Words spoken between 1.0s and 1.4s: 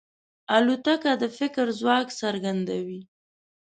د